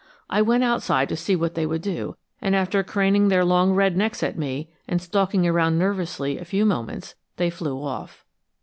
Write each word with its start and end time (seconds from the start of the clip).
I 0.31 0.41
went 0.41 0.63
outside 0.63 1.09
to 1.09 1.15
see 1.15 1.35
what 1.35 1.53
they 1.53 1.67
would 1.67 1.83
do, 1.83 2.15
and 2.41 2.55
after 2.55 2.81
craning 2.81 3.27
their 3.27 3.45
long 3.45 3.71
red 3.73 3.95
necks 3.95 4.23
at 4.23 4.35
me 4.35 4.71
and 4.87 4.99
stalking 4.99 5.45
around 5.45 5.77
nervously 5.77 6.39
a 6.39 6.43
few 6.43 6.65
moments 6.65 7.13
they 7.37 7.51
flew 7.51 7.79
off. 7.83 8.25